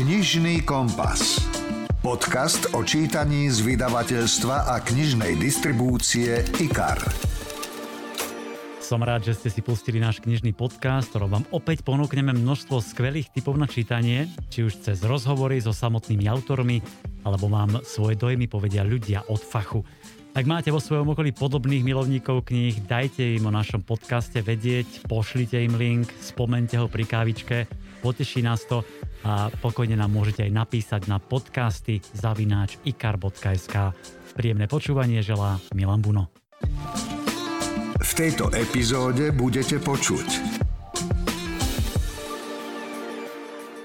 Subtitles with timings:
[0.00, 1.44] Knižný kompas.
[2.00, 6.96] Podcast o čítaní z vydavateľstva a knižnej distribúcie IKAR.
[8.80, 13.28] Som rád, že ste si pustili náš knižný podcast, ktorom vám opäť ponúkneme množstvo skvelých
[13.28, 16.80] typov na čítanie, či už cez rozhovory so samotnými autormi,
[17.20, 19.84] alebo vám svoje dojmy povedia ľudia od fachu.
[20.32, 25.60] Ak máte vo svojom okolí podobných milovníkov kníh, dajte im o našom podcaste vedieť, pošlite
[25.60, 27.68] im link, spomente ho pri kávičke,
[28.00, 28.80] poteší nás to
[29.24, 33.92] a pokojne nám môžete aj napísať na podcasty zavináč ikar.sk.
[34.32, 36.32] Príjemné počúvanie želá Milan Buno.
[38.00, 40.60] V tejto epizóde budete počuť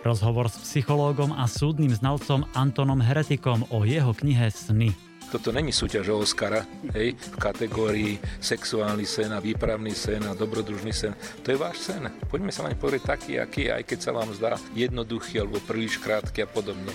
[0.05, 4.93] Rozhovor s psychológom a súdnym znalcom Antonom Heretikom o jeho knihe Sny.
[5.31, 10.93] Toto není súťaž o Oscara, hej, v kategórii sexuálny sen a výpravný sen a dobrodružný
[10.93, 11.17] sen.
[11.43, 12.07] To je váš sen.
[12.29, 16.45] Poďme sa naň povedať taký, aký aj keď sa vám zdá jednoduchý alebo príliš krátky
[16.45, 16.93] a podobne.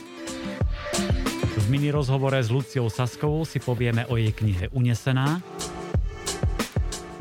[1.61, 5.43] V mini rozhovore s Luciou Saskovou si povieme o jej knihe Unesená.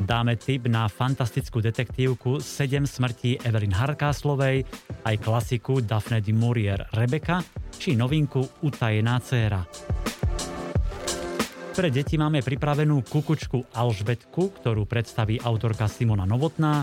[0.00, 4.66] Dáme tip na fantastickú detektívku 7 smrtí Evelyn Harkáslovej,
[5.06, 7.44] aj klasiku Daphne de Maurier Rebecca,
[7.78, 9.62] či novinku Utajená dcéra.
[11.70, 16.82] Pre deti máme pripravenú kukučku Alžbetku, ktorú predstaví autorka Simona Novotná.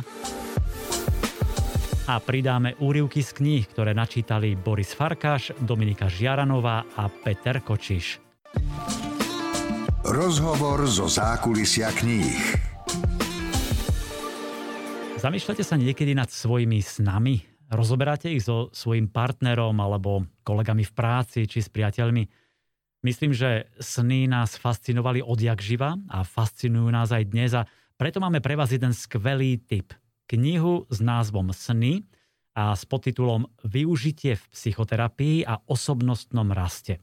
[2.08, 8.24] A pridáme úrivky z kníh, ktoré načítali Boris Farkáš, Dominika Žiaranová a Peter Kočiš.
[10.08, 12.56] Rozhovor zo zákulisia kníh.
[15.20, 17.44] Zamýšľate sa niekedy nad svojimi snami?
[17.68, 22.47] Rozoberáte ich so svojim partnerom alebo kolegami v práci či s priateľmi?
[23.06, 28.42] Myslím, že sny nás fascinovali odjak živa a fascinujú nás aj dnes a preto máme
[28.42, 29.94] pre vás jeden skvelý tip.
[30.28, 32.04] Knihu s názvom Sny
[32.58, 37.00] a s podtitulom Využitie v psychoterapii a osobnostnom raste.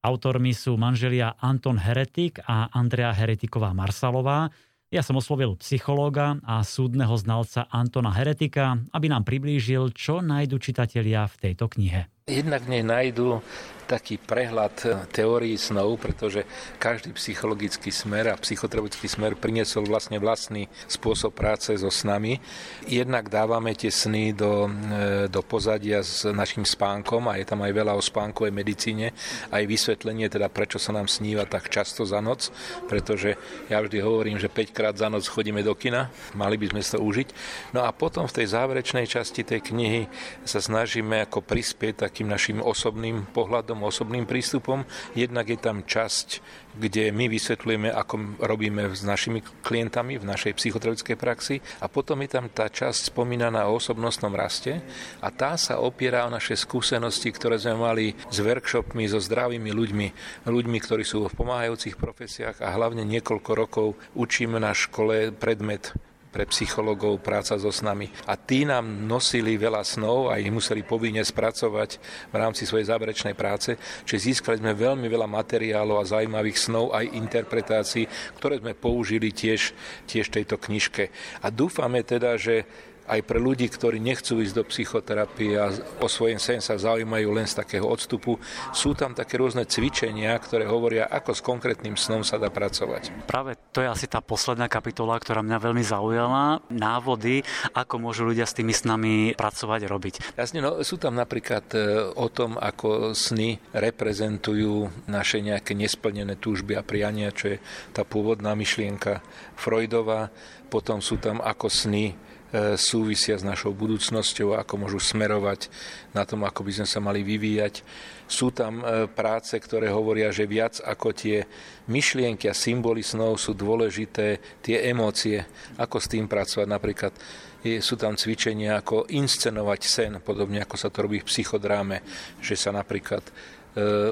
[0.00, 4.48] Autormi sú manželia Anton Heretik a Andrea Heretiková Marsalová.
[4.88, 11.28] Ja som oslovil psychológa a súdneho znalca Antona Heretika, aby nám priblížil, čo nájdu čitatelia
[11.28, 12.08] v tejto knihe.
[12.30, 13.42] Jednak nej nájdu
[13.90, 16.46] taký prehľad eh, teórií snov, pretože
[16.78, 22.38] každý psychologický smer a psychoterapeutický smer priniesol vlastne vlastný spôsob práce so snami.
[22.86, 27.72] Jednak dávame tie sny do, eh, do pozadia s našim spánkom a je tam aj
[27.74, 29.10] veľa o spánkovej medicíne,
[29.50, 32.54] aj vysvetlenie teda prečo sa nám sníva tak často za noc,
[32.86, 33.34] pretože
[33.66, 36.98] ja vždy hovorím, že 5 krát za noc chodíme do kina, mali by sme to
[37.02, 37.28] užiť.
[37.74, 40.02] No a potom v tej záverečnej časti tej knihy
[40.44, 44.84] sa snažíme ako prispieť takým našim osobným pohľadom osobným prístupom.
[45.16, 46.42] Jednak je tam časť,
[46.76, 52.30] kde my vysvetľujeme, ako robíme s našimi klientami v našej psychoterapeutickej praxi a potom je
[52.30, 54.82] tam tá časť spomínaná o osobnostnom raste
[55.22, 60.06] a tá sa opiera o naše skúsenosti, ktoré sme mali s workshopmi, so zdravými ľuďmi,
[60.46, 65.94] ľuďmi, ktorí sú v pomáhajúcich profesiách a hlavne niekoľko rokov učíme na škole predmet
[66.30, 68.08] pre psychologov práca so snami.
[68.30, 71.98] A tí nám nosili veľa snov a ich museli povinne spracovať
[72.30, 73.74] v rámci svojej záverečnej práce,
[74.06, 78.06] čiže získali sme veľmi veľa materiálov a zaujímavých snov aj interpretácií,
[78.38, 79.74] ktoré sme použili tiež,
[80.06, 81.10] tiež tejto knižke.
[81.42, 82.64] A dúfame teda, že
[83.10, 87.50] aj pre ľudí, ktorí nechcú ísť do psychoterapie a o svojím sen sa zaujímajú len
[87.50, 88.38] z takého odstupu.
[88.70, 93.26] Sú tam také rôzne cvičenia, ktoré hovoria, ako s konkrétnym snom sa dá pracovať.
[93.26, 96.62] Práve to je asi tá posledná kapitola, ktorá mňa veľmi zaujala.
[96.70, 97.42] Návody,
[97.74, 100.14] ako môžu ľudia s tými snami pracovať, robiť.
[100.38, 101.78] Jasne, no sú tam napríklad e,
[102.14, 107.58] o tom, ako sny reprezentujú naše nejaké nesplnené túžby a priania, čo je
[107.90, 109.18] tá pôvodná myšlienka
[109.58, 110.30] Freudova.
[110.70, 112.29] Potom sú tam ako sny
[112.74, 115.70] súvisia s našou budúcnosťou, ako môžu smerovať
[116.10, 117.86] na tom, ako by sme sa mali vyvíjať.
[118.26, 121.46] Sú tam e, práce, ktoré hovoria, že viac ako tie
[121.86, 125.42] myšlienky a symboly snov sú dôležité tie emócie,
[125.78, 126.66] ako s tým pracovať.
[126.66, 127.14] Napríklad
[127.60, 132.02] sú tam cvičenia, ako inscenovať sen, podobne ako sa to robí v psychodráme,
[132.40, 133.32] že sa napríklad e,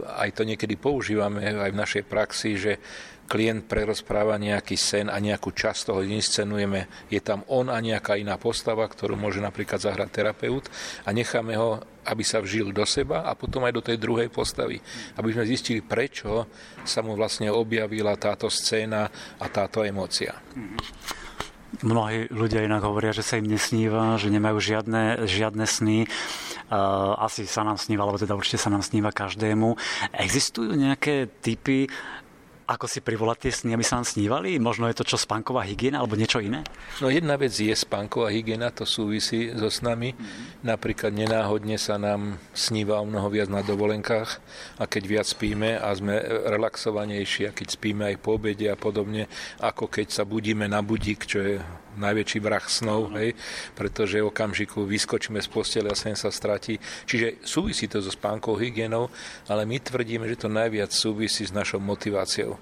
[0.05, 2.73] aj to niekedy používame aj v našej praxi, že
[3.29, 6.89] klient prerozpráva nejaký sen a nejakú časť toho inscenujeme.
[7.13, 10.65] Je tam on a nejaká iná postava, ktorú môže napríklad zahrať terapeut
[11.05, 14.81] a necháme ho, aby sa vžil do seba a potom aj do tej druhej postavy.
[15.21, 16.49] Aby sme zistili, prečo
[16.89, 20.33] sa mu vlastne objavila táto scéna a táto emócia.
[21.85, 26.09] Mnohí ľudia inak hovoria, že sa im nesníva, že nemajú žiadne, žiadne sny.
[26.69, 29.77] Uh, asi sa nám sníva, alebo teda určite sa nám sníva každému.
[30.17, 31.89] Existujú nejaké typy
[32.69, 34.61] Ako si privolať tie sny, aby sa vám snívali?
[34.61, 36.69] Možno je to čo spánková hygiena alebo niečo iné?
[37.01, 40.13] No jedna vec je spánková hygiena, to súvisí so snami.
[40.13, 40.69] Mm-hmm.
[40.69, 44.37] Napríklad nenáhodne sa nám sníva o mnoho viac na dovolenkách
[44.77, 49.33] a keď viac spíme a sme relaxovanejší a keď spíme aj po obede a podobne,
[49.65, 51.57] ako keď sa budíme na budík, čo je
[51.99, 53.35] najväčší vrah snov, hej,
[53.75, 56.79] pretože okamžiku vyskočíme z postele a sen sa stratí.
[57.05, 59.11] Čiže súvisí to so spánkou hygienou,
[59.51, 62.57] ale my tvrdíme, že to najviac súvisí s našou motiváciou.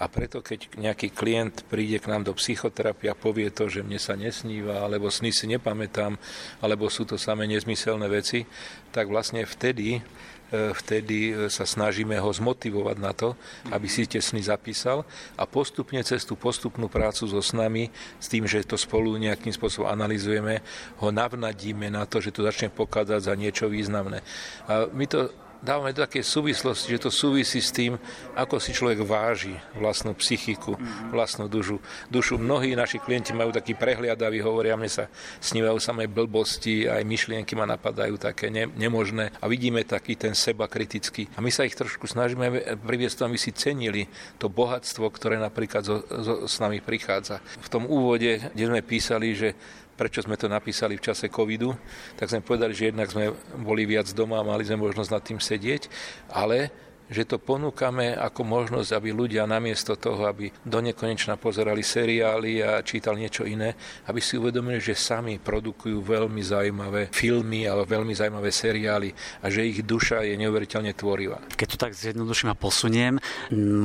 [0.00, 4.00] A preto, keď nejaký klient príde k nám do psychoterapie a povie to, že mne
[4.00, 6.16] sa nesníva, alebo sny si nepamätám,
[6.64, 8.48] alebo sú to samé nezmyselné veci,
[8.90, 10.02] tak vlastne vtedy
[10.50, 13.38] vtedy e, sa snažíme ho zmotivovať na to,
[13.70, 15.06] aby si tie sny zapísal
[15.38, 17.88] a postupne cez tú postupnú prácu so snami,
[18.18, 20.62] s tým, že to spolu nejakým spôsobom analizujeme,
[20.98, 24.26] ho navnadíme na to, že to začne pokladať za niečo významné.
[24.66, 27.96] A my to dávame do také súvislosti, že to súvisí s tým,
[28.36, 31.14] ako si človek váži vlastnú psychiku, mhm.
[31.14, 31.78] vlastnú dušu.
[32.08, 32.40] dušu.
[32.40, 35.04] Mnohí naši klienti majú taký prehliadavý, hovoria, mne sa
[35.38, 40.66] snívajú samé blbosti, aj myšlienky ma napadajú také ne, nemožné a vidíme taký ten seba
[40.66, 41.28] kritický.
[41.36, 44.08] A my sa ich trošku snažíme priviesť aby si cenili
[44.40, 47.38] to bohatstvo, ktoré napríklad zo, zo, s nami prichádza.
[47.60, 49.54] V tom úvode, kde sme písali, že
[50.00, 51.76] prečo sme to napísali v čase covidu,
[52.16, 55.36] tak sme povedali, že jednak sme boli viac doma a mali sme možnosť nad tým
[55.36, 55.92] sedieť,
[56.32, 56.72] ale
[57.10, 62.80] že to ponúkame ako možnosť, aby ľudia namiesto toho, aby do nekonečna pozerali seriály a
[62.86, 63.74] čítali niečo iné,
[64.06, 69.10] aby si uvedomili, že sami produkujú veľmi zaujímavé filmy alebo veľmi zaujímavé seriály
[69.42, 71.42] a že ich duša je neuveriteľne tvorivá.
[71.58, 73.18] Keď to tak zjednoduším a posuniem,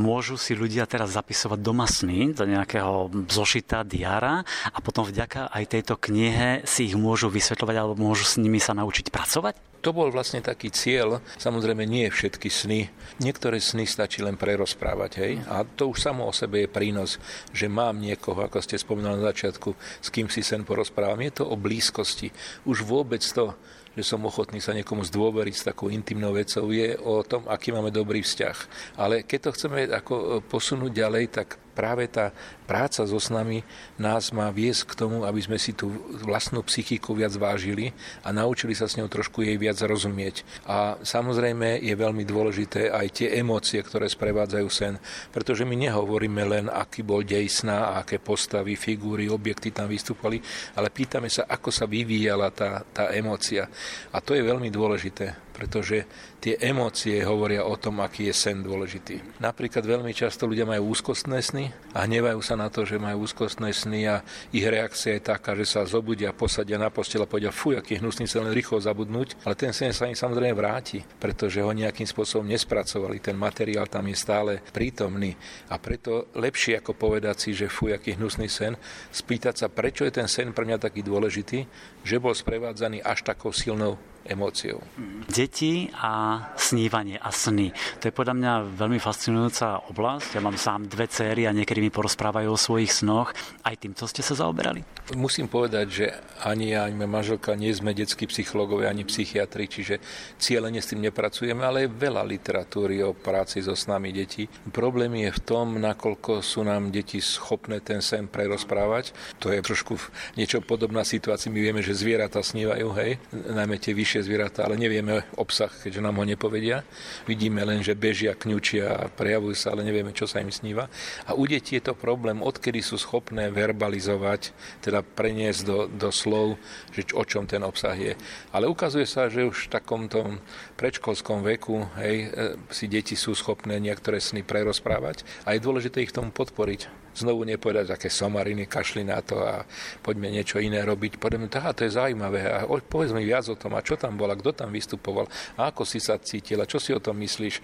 [0.05, 5.63] môžu si ľudia teraz zapisovať doma sny do nejakého zošita, diara a potom vďaka aj
[5.65, 9.74] tejto knihe si ich môžu vysvetľovať alebo môžu s nimi sa naučiť pracovať?
[9.81, 11.21] To bol vlastne taký cieľ.
[11.37, 12.89] Samozrejme nie všetky sny.
[13.21, 15.11] Niektoré sny stačí len prerozprávať.
[15.21, 15.33] Hej?
[15.45, 17.21] A to už samo o sebe je prínos,
[17.53, 21.21] že mám niekoho, ako ste spomínali na začiatku, s kým si sen porozprávam.
[21.21, 22.33] Je to o blízkosti.
[22.65, 23.53] Už vôbec to,
[23.95, 27.95] že som ochotný sa niekomu zdôveriť s takou intimnou vecou, je o tom, aký máme
[27.95, 28.57] dobrý vzťah.
[28.99, 32.31] Ale keď to chceme ako posunúť ďalej, tak práve tá
[32.65, 33.61] práca so snami
[33.99, 35.91] nás má viesť k tomu, aby sme si tú
[36.23, 37.91] vlastnú psychiku viac vážili
[38.23, 40.41] a naučili sa s ňou trošku jej viac rozumieť.
[40.65, 44.97] A samozrejme je veľmi dôležité aj tie emócie, ktoré sprevádzajú sen,
[45.29, 50.39] pretože my nehovoríme len, aký bol dej sna a aké postavy, figúry, objekty tam vystúpali,
[50.79, 53.67] ale pýtame sa, ako sa vyvíjala tá, tá emócia.
[54.15, 56.03] A to je veľmi dôležité pretože
[56.43, 59.39] tie emócie hovoria o tom, aký je sen dôležitý.
[59.39, 63.71] Napríklad veľmi často ľudia majú úzkostné sny a hnevajú sa na to, že majú úzkostné
[63.71, 64.19] sny a
[64.51, 68.27] ich reakcia je taká, že sa zobudia, posadia na postel a povedia, fuj, aký hnusný
[68.27, 72.45] sa len rýchlo zabudnúť, ale ten sen sa im samozrejme vráti, pretože ho nejakým spôsobom
[72.51, 75.33] nespracovali, ten materiál tam je stále prítomný.
[75.71, 78.75] A preto lepšie ako povedať si, že fuj, aký hnusný sen,
[79.09, 81.63] spýtať sa, prečo je ten sen pre mňa taký dôležitý,
[82.03, 84.81] že bol sprevádzaný až takou silnou emóciou.
[85.29, 87.69] Deti a snívanie a sny.
[88.01, 90.37] To je podľa mňa veľmi fascinujúca oblasť.
[90.37, 93.33] Ja mám sám dve céry a niekedy mi porozprávajú o svojich snoch.
[93.61, 94.81] Aj týmto ste sa zaoberali?
[95.13, 96.05] Musím povedať, že
[96.41, 100.01] ani ja, ani moja manželka nie sme detskí psychológovia, ani psychiatri, čiže
[100.41, 104.49] cieľene s tým nepracujeme, ale je veľa literatúry o práci so snami detí.
[104.73, 109.13] Problém je v tom, nakoľko sú nám deti schopné ten sen prerozprávať.
[109.45, 109.93] To je trošku
[110.33, 111.53] niečo podobná situácia.
[111.53, 115.99] My vieme, že zvieratá snívajú, hej, najmä tie vyššie ďalšie zvieratá, ale nevieme obsah, keďže
[115.99, 116.87] nám ho nepovedia.
[117.27, 120.87] Vidíme len, že bežia, kňučia a prejavujú sa, ale nevieme, čo sa im sníva.
[121.27, 126.55] A u detí je to problém, odkedy sú schopné verbalizovať, teda preniesť do, do slov,
[126.95, 128.15] že o čom ten obsah je.
[128.55, 130.39] Ale ukazuje sa, že už v takom tom
[130.79, 136.15] predškolskom veku hej, e, si deti sú schopné niektoré sny prerozprávať a je dôležité ich
[136.15, 139.63] tomu podporiť znovu nepovedať, aké somariny, kašli na to a
[140.03, 141.17] poďme niečo iné robiť.
[141.17, 144.35] Poďme, aha, to je zaujímavé a povedz mi viac o tom, a čo tam bola,
[144.35, 147.55] kto tam vystupoval, a ako si sa cítila, čo si o tom myslíš,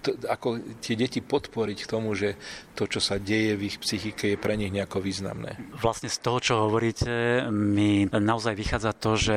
[0.00, 2.40] to, ako tie deti podporiť k tomu, že
[2.72, 5.60] to, čo sa deje v ich psychike, je pre nich nejako významné.
[5.78, 9.36] Vlastne z toho, čo hovoríte, mi naozaj vychádza to, že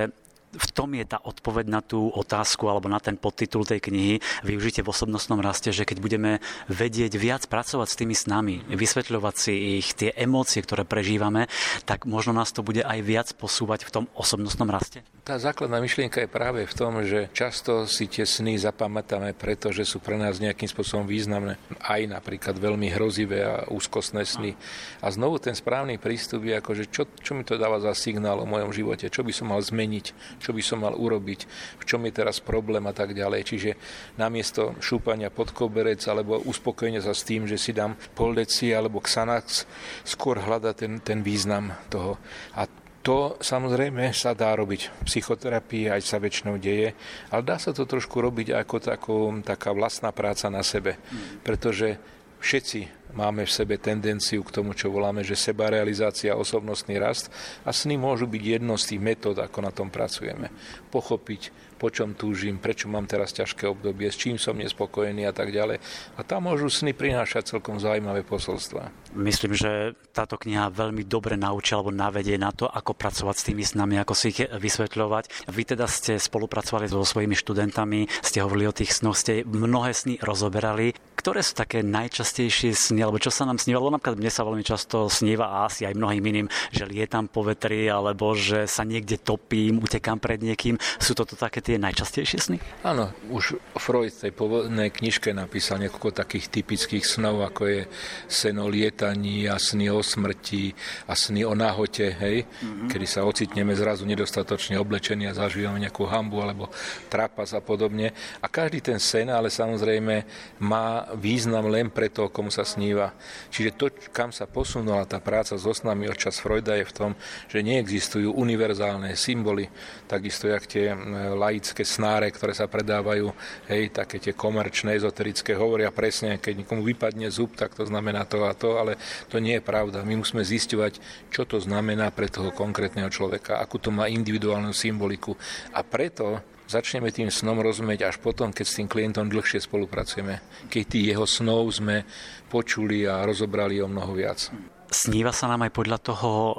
[0.55, 4.85] v tom je tá odpoveď na tú otázku alebo na ten podtitul tej knihy Využite
[4.85, 6.31] v osobnostnom raste, že keď budeme
[6.71, 11.49] vedieť viac pracovať s tými snami, vysvetľovať si ich, tie emócie, ktoré prežívame,
[11.83, 15.03] tak možno nás to bude aj viac posúvať v tom osobnostnom raste?
[15.27, 19.99] Tá základná myšlienka je práve v tom, že často si tie sny zapamätáme, pretože sú
[19.99, 21.59] pre nás nejakým spôsobom významné.
[21.83, 24.55] Aj napríklad veľmi hrozivé a úzkostné sny.
[25.03, 28.39] A znovu ten správny prístup je ako, že čo, čo mi to dáva za signál
[28.39, 31.39] o mojom živote, čo by som mal zmeniť, čo by som mal urobiť,
[31.81, 33.41] v čom je teraz problém a tak ďalej.
[33.45, 33.71] Čiže
[34.17, 39.03] namiesto šúpania pod koberec alebo uspokojenia sa s tým, že si dám pol deci alebo
[39.03, 39.65] Xanax,
[40.05, 42.17] skôr hľada ten, ten význam toho.
[42.57, 42.65] A
[43.07, 46.91] to samozrejme sa dá robiť v psychoterapii, aj sa väčšinou deje,
[47.31, 50.99] ale dá sa to trošku robiť ako takú, taká vlastná práca na sebe,
[51.39, 51.95] pretože
[52.43, 57.31] všetci máme v sebe tendenciu k tomu, čo voláme, že sebarealizácia, osobnostný rast
[57.63, 60.51] a sny môžu byť jedno z tých metód, ako na tom pracujeme.
[60.91, 65.53] Pochopiť, po čom túžim, prečo mám teraz ťažké obdobie, s čím som nespokojný a tak
[65.53, 65.77] ďalej.
[66.17, 68.89] A tam môžu sny prinášať celkom zaujímavé posolstva.
[69.13, 73.61] Myslím, že táto kniha veľmi dobre naučí alebo navedie na to, ako pracovať s tými
[73.61, 75.53] snami, ako si ich vysvetľovať.
[75.53, 80.17] Vy teda ste spolupracovali so svojimi študentami, ste hovorili o tých snoch, ste mnohé sny
[80.25, 80.97] rozoberali.
[81.13, 83.87] Ktoré sú také najčastejšie sny, alebo čo sa nám snívalo?
[83.87, 87.87] Napríklad mne sa veľmi často sníva a asi aj mnohým iným, že lietam po vetri,
[87.87, 90.75] alebo že sa niekde topím, utekám pred niekým.
[90.99, 92.57] Sú toto také tie najčastejšie sny?
[92.83, 97.81] Áno, už Freud v tej pôvodnej knižke napísal niekoľko takých typických snov, ako je
[98.27, 100.75] sen o lietaní a sny o smrti
[101.07, 102.91] a sny o nahote, hej, mm-hmm.
[102.91, 106.67] kedy sa ocitneme zrazu nedostatočne oblečení a zažívame nejakú hambu alebo
[107.07, 108.11] trapas a podobne.
[108.43, 110.27] A každý ten sen, ale samozrejme,
[110.59, 113.11] má význam len pre toho, komu sa sníva.
[113.51, 117.11] Čiže to, kam sa posunula tá práca s osnami od čas Freuda je v tom,
[117.51, 119.67] že neexistujú univerzálne symboly,
[120.07, 120.95] takisto jak tie
[121.35, 123.35] laické snáre, ktoré sa predávajú,
[123.67, 128.47] hej, také tie komerčné, ezoterické, hovoria presne, keď nikomu vypadne zub, tak to znamená to
[128.47, 128.95] a to, ale
[129.27, 130.07] to nie je pravda.
[130.07, 135.35] My musíme zisťovať, čo to znamená pre toho konkrétneho človeka, akú to má individuálnu symboliku.
[135.75, 140.43] A preto začneme tým snom rozumieť až potom, keď s tým klientom dlhšie spolupracujeme.
[140.67, 142.03] Keď tých jeho snov sme
[142.51, 144.51] počuli a rozobrali o mnoho viac.
[144.87, 146.55] Sníva sa nám aj podľa toho, um,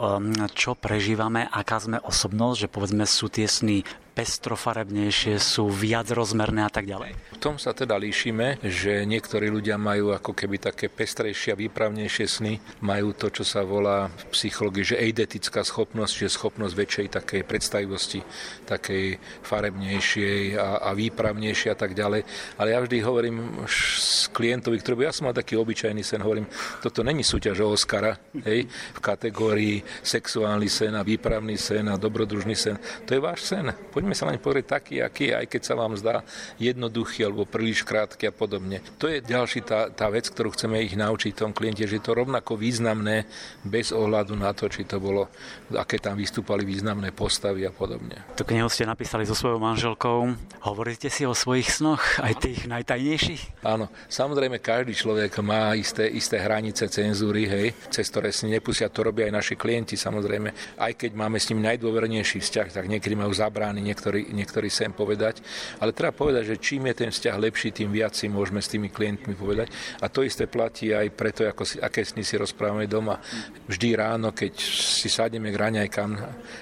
[0.53, 3.81] čo prežívame, aká sme osobnosť, že povedzme sú tie sny
[4.19, 7.15] pestrofarebnejšie, sú viac rozmerné a tak ďalej?
[7.15, 12.27] V tom sa teda líšime, že niektorí ľudia majú ako keby také pestrejšie a výpravnejšie
[12.27, 17.43] sny, majú to, čo sa volá v psychológii, že eidetická schopnosť, že schopnosť väčšej takej
[17.47, 18.21] predstavivosti,
[18.67, 22.27] takej farebnejšej a, a výpravnejšej a tak ďalej.
[22.59, 26.51] Ale ja vždy hovorím s klientovi, ktorý ja som mal taký obyčajný sen, hovorím,
[26.83, 32.59] toto není súťaž o Oscara, hej, v kategórii sexuálny sen a výpravný sen a dobrodružný
[32.59, 32.75] sen.
[33.07, 33.71] To je váš sen.
[33.95, 36.25] Poďme Poďme sa naň pozrieť taký, aký aj keď sa vám zdá
[36.57, 38.81] jednoduchý alebo príliš krátky a podobne.
[38.97, 42.17] To je ďalší tá, tá vec, ktorú chceme ich naučiť tom kliente, že je to
[42.17, 43.29] rovnako významné
[43.69, 45.29] bez ohľadu na to, či to bolo,
[45.77, 48.25] aké tam vystúpali významné postavy a podobne.
[48.33, 50.33] Tu knihu ste napísali so svojou manželkou.
[50.65, 53.61] Hovoríte si o svojich snoch, aj tých najtajnejších?
[53.61, 59.05] Áno, samozrejme každý človek má isté, isté hranice cenzúry, hej, cez ktoré si nepustia, to
[59.05, 60.81] robia aj naši klienti samozrejme.
[60.81, 65.43] Aj keď máme s nimi najdôvernejší vzťah, tak niekedy majú zabrány, niektorí, niektorí sem povedať.
[65.83, 68.95] Ale treba povedať, že čím je ten vzťah lepší, tým viac si môžeme s tými
[68.95, 69.75] klientmi povedať.
[69.99, 73.19] A to isté platí aj preto, ako si, aké sny si rozprávame doma.
[73.67, 76.11] Vždy ráno, keď si sadneme k raňajkám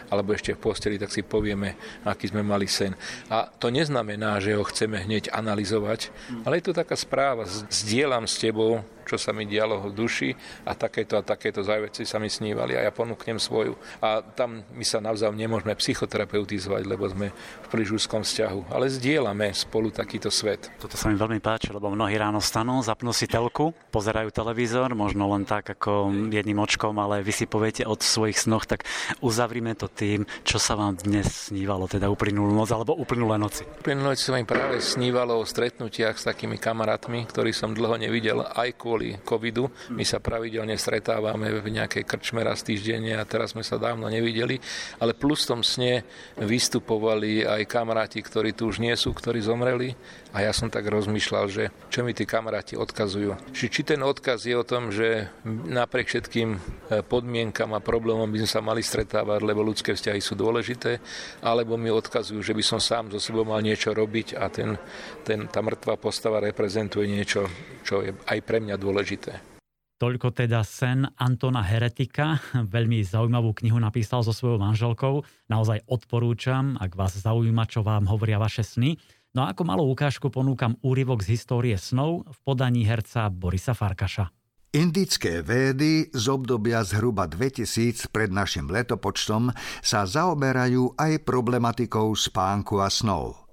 [0.09, 1.77] alebo ešte v posteli, tak si povieme,
[2.09, 2.97] aký sme mali sen.
[3.29, 6.09] A to neznamená, že ho chceme hneď analyzovať,
[6.49, 7.45] ale je to taká správa.
[7.69, 10.31] Zdieľam s tebou čo sa mi dialo v duši
[10.67, 13.79] a takéto a takéto zájveci sa mi snívali a ja ponúknem svoju.
[14.03, 19.55] A tam my sa navzájom nemôžeme psychoterapeutizovať, lebo sme v príliš úzkom vzťahu, ale zdieľame
[19.55, 20.69] spolu takýto svet.
[20.83, 25.31] Toto sa mi veľmi páči, lebo mnohí ráno stanú, zapnú si telku, pozerajú televízor, možno
[25.31, 28.89] len tak ako jedným očkom, ale vy si poviete od svojich snoch, tak
[29.23, 33.69] uzavrime to tým, čo sa vám dnes snívalo, teda uplynulú noc alebo uplynulé noci.
[33.85, 38.41] Uplynulé noci sa mi práve snívalo o stretnutiach s takými kamarátmi, ktorých som dlho nevidel,
[38.41, 39.69] aj kvôli kvôli covidu.
[39.93, 44.57] My sa pravidelne stretávame v nejakej krčme raz týždenne a teraz sme sa dávno nevideli,
[44.97, 46.01] ale plus v tom sne
[46.41, 49.93] vystupovali aj kamaráti, ktorí tu už nie sú, ktorí zomreli
[50.37, 53.57] a ja som tak rozmýšľal, že čo mi tí kamaráti odkazujú.
[53.57, 56.59] Či, či ten odkaz je o tom, že napriek všetkým e,
[57.01, 61.01] podmienkam a problémom by sme sa mali stretávať, lebo ľudské vzťahy sú dôležité,
[61.41, 64.77] alebo mi odkazujú, že by som sám so sebou mal niečo robiť a ten,
[65.25, 67.49] ten, tá mŕtva postava reprezentuje niečo,
[67.81, 69.57] čo je aj pre mňa dôležité.
[69.97, 72.37] Toľko teda sen Antona Heretika.
[72.53, 75.25] Veľmi zaujímavú knihu napísal so svojou manželkou.
[75.49, 79.01] Naozaj odporúčam, ak vás zaujíma, čo vám hovoria vaše sny.
[79.37, 84.33] No a ako malú ukážku ponúkam úryvok z histórie snov v podaní herca Borisa Farkaša.
[84.73, 89.53] Indické védy z obdobia zhruba 2000 pred našim letopočtom
[89.85, 93.45] sa zaoberajú aj problematikou spánku a snov.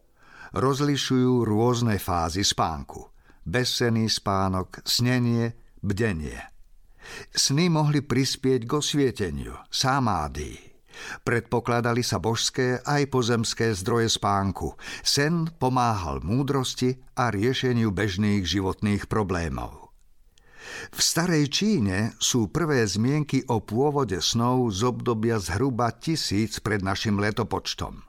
[0.56, 3.04] Rozlišujú rôzne fázy spánku–
[3.54, 5.52] bezsený spánok, snenie,
[5.84, 6.40] bdenie.
[7.36, 10.73] Sny mohli prispieť k osvieteniu, samádii,
[11.26, 14.78] Predpokladali sa božské aj pozemské zdroje spánku.
[15.02, 19.84] Sen pomáhal múdrosti a riešeniu bežných životných problémov.
[20.94, 27.20] V starej Číne sú prvé zmienky o pôvode snov z obdobia zhruba tisíc pred našim
[27.20, 28.02] letopočtom.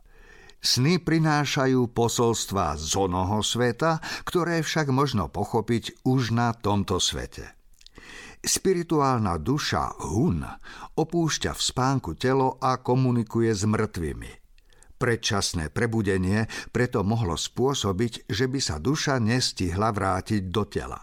[0.64, 7.52] Sny prinášajú posolstva z onoho sveta, ktoré však možno pochopiť už na tomto svete.
[8.44, 10.44] Spirituálna duša Hun
[11.00, 14.32] opúšťa v spánku telo a komunikuje s mŕtvými.
[15.00, 21.00] Predčasné prebudenie preto mohlo spôsobiť, že by sa duša nestihla vrátiť do tela.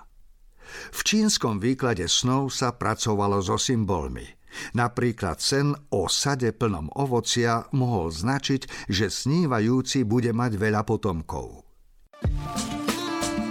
[0.93, 4.25] V čínskom výklade snov sa pracovalo so symbolmi.
[4.77, 11.65] Napríklad sen o sade plnom ovocia mohol značiť, že snívajúci bude mať veľa potomkov.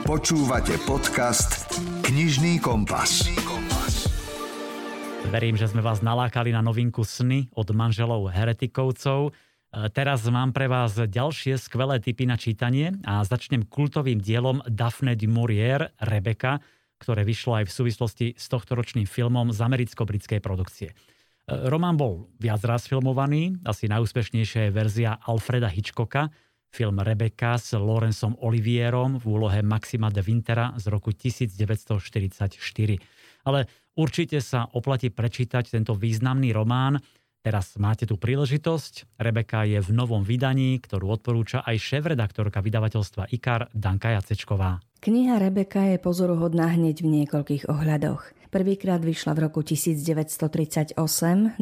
[0.06, 1.68] Počúvate podcast
[2.04, 3.28] Knižný kompas.
[5.28, 9.28] Verím, že sme vás nalákali na novinku Sny od manželov Heretikovcov.
[9.28, 9.30] E,
[9.92, 15.28] teraz mám pre vás ďalšie skvelé typy na čítanie a začnem kultovým dielom Daphne du
[15.28, 16.64] Maurier, Rebeka,
[16.96, 20.88] ktoré vyšlo aj v súvislosti s tohtoročným filmom z americko-britskej produkcie.
[20.88, 20.94] E,
[21.68, 26.32] román bol viac raz filmovaný, asi najúspešnejšia je verzia Alfreda Hitchcocka,
[26.70, 33.02] film Rebeka s Lorenzom Olivierom v úlohe Maxima de Wintera z roku 1944.
[33.46, 37.00] Ale určite sa oplatí prečítať tento významný román.
[37.40, 39.16] Teraz máte tu príležitosť.
[39.16, 44.84] Rebeka je v novom vydaní, ktorú odporúča aj šéf-redaktorka vydavateľstva IKAR Danka Jacečková.
[45.00, 48.39] Kniha Rebeka je pozoruhodná hneď v niekoľkých ohľadoch.
[48.50, 50.98] Prvýkrát vyšla v roku 1938,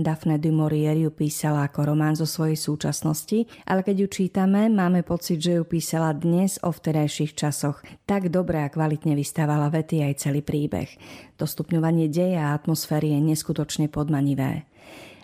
[0.01, 5.05] Daphne du Maurier ju písala ako román zo svojej súčasnosti, ale keď ju čítame, máme
[5.05, 7.85] pocit, že ju písala dnes o vtedajších časoch.
[8.09, 10.89] Tak dobre a kvalitne vystávala vety aj celý príbeh.
[11.37, 14.65] To stupňovanie deja a atmosféry je neskutočne podmanivé.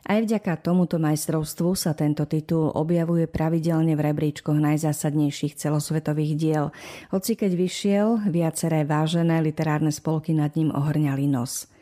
[0.04, 6.66] Aj vďaka tomuto majstrovstvu sa tento titul objavuje pravidelne v rebríčkoch najzásadnejších celosvetových diel,
[7.08, 11.72] hoci keď vyšiel, viaceré vážené literárne spolky nad ním ohrňali nos.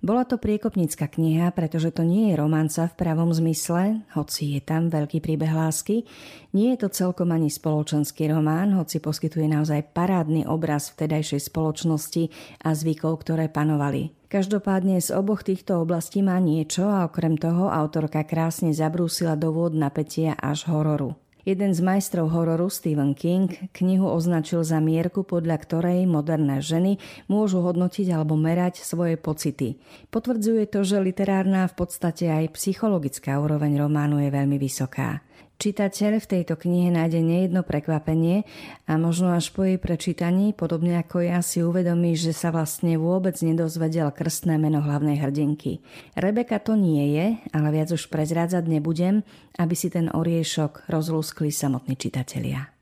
[0.00, 4.88] Bola to priekopnícka kniha, pretože to nie je romanca v pravom zmysle, hoci je tam
[4.88, 6.08] veľký príbeh lásky.
[6.56, 12.32] Nie je to celkom ani spoločenský román, hoci poskytuje naozaj parádny obraz vtedajšej spoločnosti
[12.64, 14.16] a zvykov, ktoré panovali.
[14.32, 19.76] Každopádne z oboch týchto oblastí má niečo a okrem toho autorka krásne zabrúsila do vôd
[19.76, 21.12] napätia až hororu.
[21.48, 27.00] Jeden z majstrov hororu Stephen King knihu označil za mierku, podľa ktorej moderné ženy
[27.32, 29.80] môžu hodnotiť alebo merať svoje pocity.
[30.12, 35.24] Potvrdzuje to, že literárna v podstate aj psychologická úroveň románu je veľmi vysoká.
[35.60, 38.48] Čitateľ v tejto knihe nájde nejedno prekvapenie
[38.88, 43.36] a možno až po jej prečítaní, podobne ako ja, si uvedomí, že sa vlastne vôbec
[43.44, 45.84] nedozvedel krstné meno hlavnej hrdinky.
[46.16, 49.20] Rebeka to nie je, ale viac už prezrádzať nebudem,
[49.60, 52.72] aby si ten oriešok rozlúskli samotní čitatelia.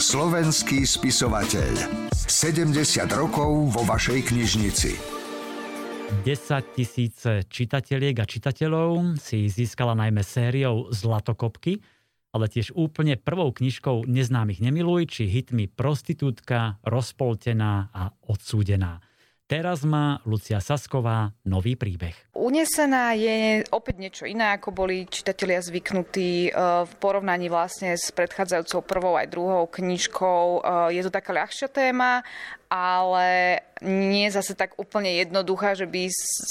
[0.00, 1.76] Slovenský spisovateľ.
[2.24, 5.21] 70 rokov vo vašej knižnici.
[6.20, 11.80] 10 tisíce čitateľiek a čitateľov si získala najmä sériou Zlatokopky,
[12.36, 19.00] ale tiež úplne prvou knižkou Neznámych nemiluj, či hitmi Prostitútka, Rozpoltená a Odsúdená.
[19.52, 22.16] Teraz má Lucia Sasková nový príbeh.
[22.32, 26.50] Unesená je opäť niečo iné, ako boli čitatelia zvyknutí e,
[26.88, 30.64] v porovnaní vlastne s predchádzajúcou prvou aj druhou knižkou.
[30.64, 32.24] E, je to taká ľahšia téma,
[32.72, 36.06] ale nie je zase tak úplne jednoduchá, že by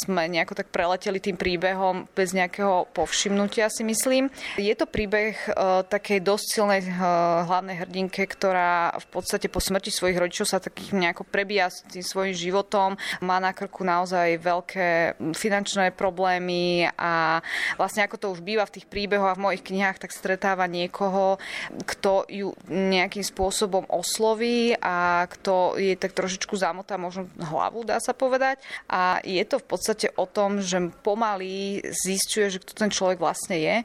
[0.06, 4.28] sme nejako tak preleteli tým príbehom bez nejakého povšimnutia, si myslím.
[4.60, 9.90] Je to príbeh uh, takej dosť silnej uh, hlavnej hrdinke, ktorá v podstate po smrti
[9.90, 13.00] svojich rodičov sa takých nejako prebíja s tým svojim životom.
[13.24, 17.40] Má na krku naozaj veľké finančné problémy a
[17.80, 21.40] vlastne ako to už býva v tých príbehoch a v mojich knihách, tak stretáva niekoho,
[21.88, 28.12] kto ju nejakým spôsobom osloví a kto je tak trošičku zamotá možno hlavu, dá sa
[28.12, 28.60] povedať.
[28.92, 33.58] A je to v podstate o tom, že pomaly zistuje, že kto ten človek vlastne
[33.58, 33.76] je,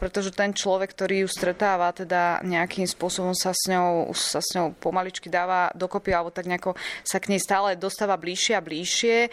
[0.00, 4.74] pretože ten človek, ktorý ju stretáva, teda nejakým spôsobom sa s ňou, sa s ňou
[4.76, 9.16] pomaličky dáva dokopy, alebo tak nejako sa k nej stále dostáva bližšie a bližšie.
[9.24, 9.28] E,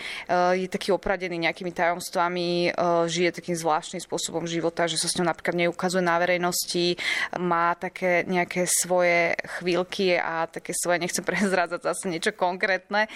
[0.62, 2.70] je taký opradený nejakými tajomstvami, e,
[3.08, 7.00] žije takým zvláštnym spôsobom života, že sa s ňou napríklad neukazuje na verejnosti,
[7.40, 13.08] má také nejaké svoje chvíľky a také svoje, nechcem prezrádzať zase niečo konkrétne,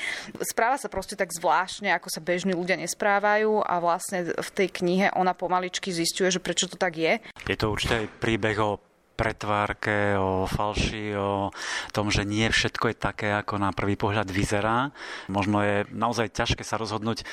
[0.44, 5.08] správa sa proste tak zvláštne, ako sa bežní ľudia nesprávajú a vlastne v tej knihe
[5.16, 7.20] ona pomaličky zistuje, že prečo to tak je.
[7.48, 8.80] Je to určite aj príbeh o
[9.16, 11.50] pretvárke, o falši, o
[11.96, 14.92] tom, že nie všetko je také, ako na prvý pohľad vyzerá.
[15.32, 17.24] Možno je naozaj ťažké sa rozhodnúť,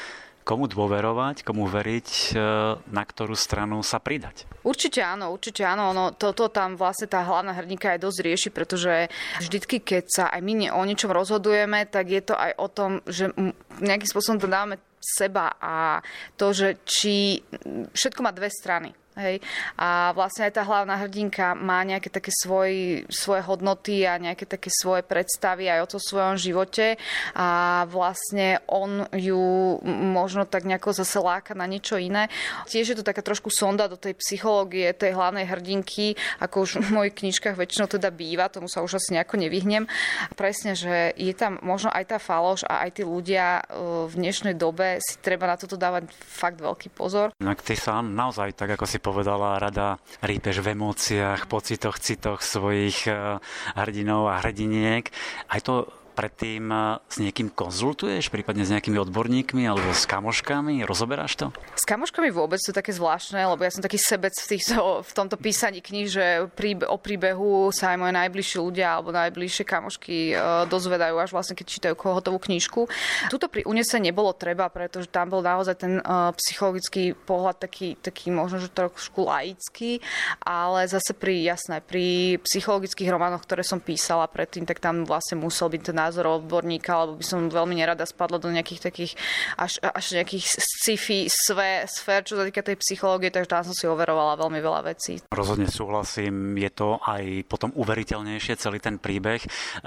[0.43, 2.37] komu dôverovať, komu veriť, e,
[2.79, 4.47] na ktorú stranu sa pridať.
[4.63, 5.91] Určite áno, určite áno.
[5.91, 9.11] No, toto tam vlastne tá hlavná hrdinka aj dosť rieši, pretože
[9.43, 13.31] vždycky, keď sa aj my o niečom rozhodujeme, tak je to aj o tom, že
[13.83, 15.99] nejakým spôsobom to dáme seba a
[16.39, 17.43] to, že či
[17.91, 18.95] všetko má dve strany.
[19.13, 19.45] Hej.
[19.77, 24.73] A vlastne aj tá hlavná hrdinka má nejaké také svoj, svoje hodnoty a nejaké také
[24.73, 26.97] svoje predstavy aj o to svojom živote
[27.37, 32.33] a vlastne on ju možno tak nejako zase láka na niečo iné.
[32.65, 36.89] Tiež je to taká trošku sonda do tej psychológie tej hlavnej hrdinky, ako už v
[36.89, 39.85] mojich knižkách väčšinou teda býva, tomu sa už asi nejako nevyhnem.
[40.41, 43.63] Presne, že je tam možno aj tá faloš a aj tí ľudia e,
[44.09, 47.37] v dnešnej dobe si treba na toto dávať fakt veľký pozor.
[47.37, 53.11] No, ty sa naozaj, tak ako si povedala, rada rýpeš v emóciách, pocitoch, citoch svojich
[53.11, 53.43] eh,
[53.75, 55.11] hrdinov a hrdiniek.
[55.51, 60.85] Aj to predtým e, s niekým konzultuješ, prípadne s nejakými odborníkmi alebo s kamoškami?
[60.85, 61.47] Rozoberáš to?
[61.75, 65.41] S kamoškami vôbec to také zvláštne, lebo ja som taký sebec v, týchto, v tomto
[65.41, 70.35] písaní kníh, že príbe, o príbehu sa aj moje najbližší ľudia alebo najbližšie kamošky e,
[70.69, 72.87] dozvedajú, až vlastne keď čítajú hotovú knižku.
[73.33, 76.05] Tuto pri unese nebolo treba, pretože tam bol naozaj ten e,
[76.37, 80.05] psychologický pohľad taký, taký možno, že trošku laický,
[80.45, 85.73] ale zase pri, jasné, pri psychologických románoch, ktoré som písala predtým, tak tam vlastne musel
[85.73, 89.13] byť ten názor odborníka, alebo by som veľmi nerada spadla do nejakých takých
[89.57, 94.37] až, až nejakých sci-fi sfér, čo sa týka tej psychológie, takže tam som si overovala
[94.37, 95.23] veľmi veľa vecí.
[95.31, 99.41] Rozhodne súhlasím, je to aj potom uveriteľnejšie celý ten príbeh.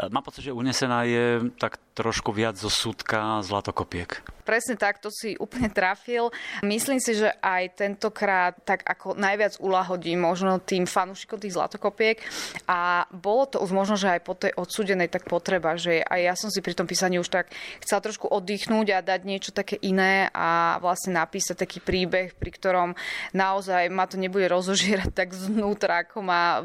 [0.09, 4.19] Mám pocit, že unesená je tak trošku viac zo súdka zlatokopiek.
[4.45, 6.29] Presne tak, to si úplne trafil.
[6.61, 12.21] Myslím si, že aj tentokrát tak ako najviac ulahodí možno tým fanúšikom tých zlatokopiek
[12.69, 16.33] a bolo to už možno, že aj po tej odsúdenej tak potreba, že aj ja
[16.37, 17.49] som si pri tom písaní už tak
[17.81, 22.93] chcela trošku oddychnúť a dať niečo také iné a vlastne napísať taký príbeh, pri ktorom
[23.33, 26.61] naozaj ma to nebude rozožierať tak znútra, ako ma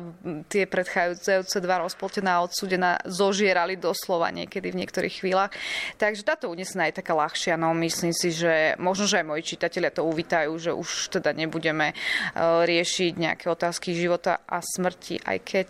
[0.52, 5.52] tie predchádzajúce dva rozpoltená odsúdená zožierali doslova niekedy v niektorých chvíľach.
[5.96, 7.56] Takže táto unesená je taká ľahšia.
[7.56, 11.96] No, myslím si, že možno, že aj moji čitatelia to uvítajú, že už teda nebudeme
[11.96, 15.68] uh, riešiť nejaké otázky života a smrti, aj keď...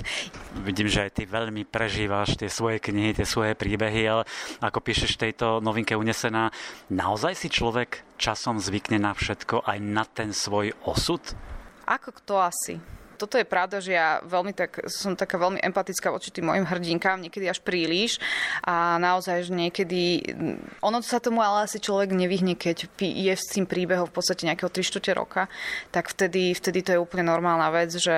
[0.68, 4.22] Vidím, že aj ty veľmi prežívaš tie svoje knihy knihy, tie svoje príbehy, ale
[4.58, 6.50] ako píšeš v tejto novinke Unesená,
[6.90, 11.22] naozaj si človek časom zvykne na všetko, aj na ten svoj osud?
[11.86, 12.97] Ako kto asi?
[13.18, 17.18] Toto je pravda, že ja veľmi tak, som taká veľmi empatická voči tým mojim hrdinkám,
[17.18, 18.22] niekedy až príliš.
[18.62, 20.22] A naozaj, že niekedy,
[20.78, 24.70] ono sa tomu ale asi človek nevyhne, keď je s tým príbehom v podstate nejakého
[24.70, 25.50] 3 roka,
[25.90, 28.14] tak vtedy, vtedy to je úplne normálna vec, že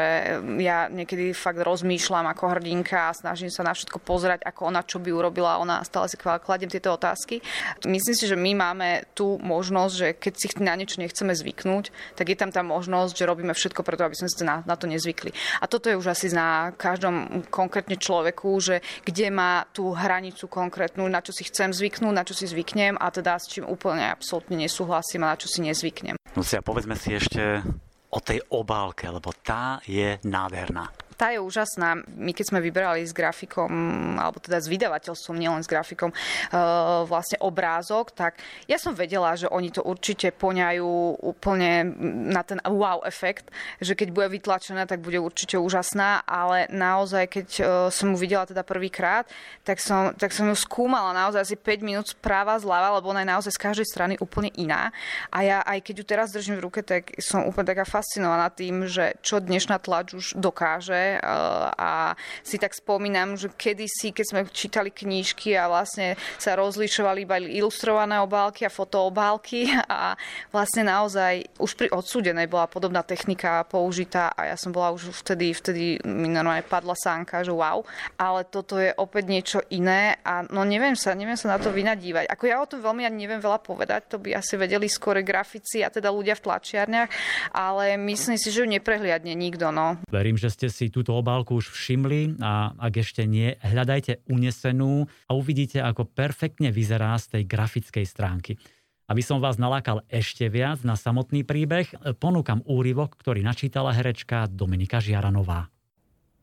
[0.61, 5.01] ja niekedy fakt rozmýšľam ako hrdinka a snažím sa na všetko pozerať, ako ona čo
[5.01, 5.63] by urobila.
[5.63, 7.41] Ona stále si kladiem tieto otázky.
[7.87, 12.27] Myslím si, že my máme tú možnosť, že keď si na niečo nechceme zvyknúť, tak
[12.29, 15.31] je tam tá možnosť, že robíme všetko preto, aby sme si na, na to nezvykli.
[15.63, 21.07] A toto je už asi na každom konkrétne človeku, že kde má tú hranicu konkrétnu,
[21.07, 24.59] na čo si chcem zvyknúť, na čo si zvyknem a teda s čím úplne absolútne
[24.59, 26.19] nesúhlasím a na čo si nezvyknem.
[26.35, 27.63] Lucia, povedzme si ešte
[28.11, 32.01] o tej obálke, lebo tá je nádherná tá je úžasná.
[32.17, 33.69] My keď sme vybrali s grafikom,
[34.17, 39.45] alebo teda s vydavateľstvom, nielen s grafikom, uh, vlastne obrázok, tak ja som vedela, že
[39.53, 41.93] oni to určite poňajú úplne
[42.33, 43.53] na ten wow efekt,
[43.85, 48.49] že keď bude vytlačená, tak bude určite úžasná, ale naozaj, keď uh, som ju videla
[48.49, 49.29] teda prvýkrát,
[49.61, 53.33] tak som, tak som ju skúmala naozaj asi 5 minút správa zľava, lebo ona je
[53.37, 54.89] naozaj z každej strany úplne iná.
[55.29, 58.89] A ja aj keď ju teraz držím v ruke, tak som úplne taká fascinovaná tým,
[58.89, 64.95] že čo dnešná tlač už dokáže a si tak spomínam, že kedysi, keď sme čítali
[64.95, 70.15] knížky a vlastne sa rozlišovali iba ilustrované obálky a fotoobálky a
[70.55, 75.57] vlastne naozaj už pri odsúdenej bola podobná technika použitá a ja som bola už vtedy,
[75.57, 77.83] vtedy mi normálne padla sánka, že wow,
[78.21, 82.29] ale toto je opäť niečo iné a no neviem sa, neviem sa na to vynadívať.
[82.29, 85.81] Ako ja o tom veľmi ani neviem veľa povedať, to by asi vedeli skôr grafici
[85.81, 87.09] a teda ľudia v tlačiarniach,
[87.55, 89.71] ale myslím si, že ju neprehliadne nikto.
[89.71, 90.01] No.
[90.11, 95.33] Verím, že ste si túto obálku už všimli a ak ešte nie, hľadajte unesenú a
[95.33, 98.61] uvidíte, ako perfektne vyzerá z tej grafickej stránky.
[99.09, 101.89] Aby som vás nalákal ešte viac na samotný príbeh,
[102.21, 105.73] ponúkam úryvok, ktorý načítala herečka Dominika Žiaranová.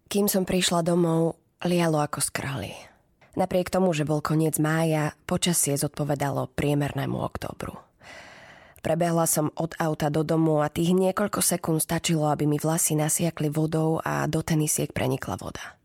[0.09, 2.73] Kým som prišla domov, lialo ako z krali.
[3.37, 7.86] Napriek tomu, že bol koniec mája, počasie zodpovedalo priemernému októbru.
[8.81, 13.49] Prebehla som od auta do domu a tých niekoľko sekúnd stačilo, aby mi vlasy nasiakli
[13.49, 15.77] vodou a do tenisiek prenikla voda.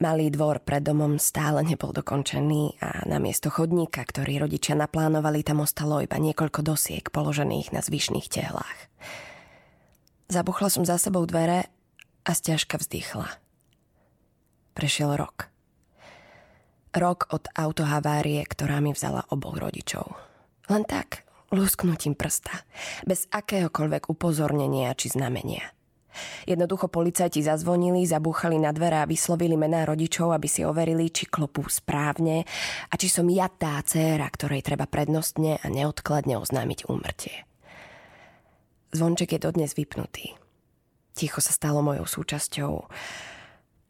[0.00, 6.00] Malý dvor pred domom stále nebol dokončený a namiesto chodníka, ktorý rodičia naplánovali, tam ostalo
[6.00, 8.78] iba niekoľko dosiek položených na zvyšných tehlách.
[10.32, 11.68] Zabuchla som za sebou dvere
[12.24, 13.28] a stiažka vzdychla.
[14.72, 15.52] Prešiel rok.
[16.96, 20.16] Rok od autohavárie, ktorá mi vzala oboch rodičov.
[20.72, 22.54] Len tak, lusknutím prsta,
[23.06, 25.66] bez akéhokoľvek upozornenia či znamenia–
[26.46, 31.66] Jednoducho policajti zazvonili, zabúchali na dvere a vyslovili mená rodičov, aby si overili, či klopú
[31.70, 32.42] správne
[32.90, 37.46] a či som ja tá dcéra, ktorej treba prednostne a neodkladne oznámiť úmrtie.
[38.90, 40.34] Zvonček je dodnes vypnutý.
[41.14, 42.74] Ticho sa stalo mojou súčasťou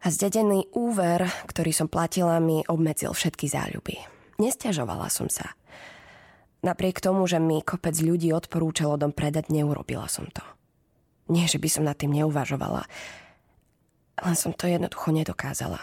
[0.01, 3.97] a zdedený úver, ktorý som platila, mi obmedzil všetky záľuby.
[4.37, 5.53] Nestiažovala som sa.
[6.61, 10.45] Napriek tomu, že mi kopec ľudí odporúčalo dom predať, neurobila som to.
[11.33, 12.85] Nie, že by som nad tým neuvažovala.
[14.21, 15.81] Len som to jednoducho nedokázala.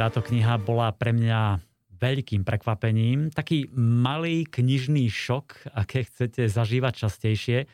[0.00, 1.60] Táto kniha bola pre mňa
[2.00, 3.28] veľkým prekvapením.
[3.36, 7.68] Taký malý knižný šok, aké chcete zažívať častejšie.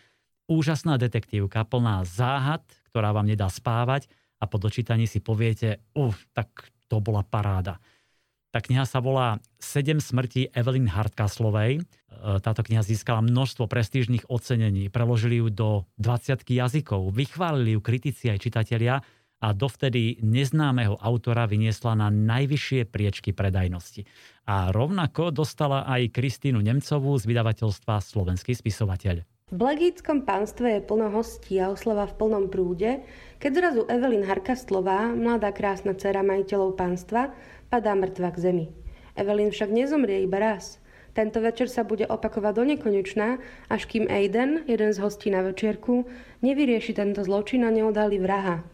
[0.51, 4.11] Úžasná detektívka, plná záhad, ktorá vám nedá spávať
[4.45, 7.81] a po dočítaní si poviete, uf, tak to bola paráda.
[8.53, 11.81] Tá kniha sa volá Sedem smrtí Evelyn Hardcastlovej.
[11.81, 11.83] E,
[12.39, 14.93] táto kniha získala množstvo prestížnych ocenení.
[14.93, 17.11] Preložili ju do 20 jazykov.
[17.11, 19.03] Vychválili ju kritici aj čitatelia
[19.43, 24.07] a dovtedy neznámeho autora vyniesla na najvyššie priečky predajnosti.
[24.47, 29.34] A rovnako dostala aj Kristínu Nemcovú z vydavateľstva Slovenský spisovateľ.
[29.55, 33.07] V Blagickom pánstve je plno hostí a oslava v plnom prúde,
[33.39, 37.31] keď zrazu Evelyn Harkastlová, mladá krásna dcera majiteľov pánstva,
[37.71, 38.67] padá mŕtva k zemi.
[39.15, 40.83] Evelyn však nezomrie iba raz.
[41.15, 43.39] Tento večer sa bude opakovať do nekonečná,
[43.71, 46.03] až kým Aiden, jeden z hostí na večierku,
[46.43, 48.67] nevyrieši tento zločin a neodhalí vraha.